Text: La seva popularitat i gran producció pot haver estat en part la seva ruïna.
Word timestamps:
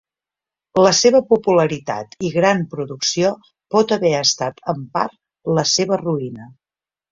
La 0.85 0.93
seva 0.99 1.19
popularitat 1.33 2.17
i 2.29 2.31
gran 2.37 2.63
producció 2.73 3.31
pot 3.77 3.95
haver 3.99 4.13
estat 4.23 4.67
en 4.75 4.83
part 4.99 5.17
la 5.61 5.69
seva 5.77 6.03
ruïna. 6.05 6.53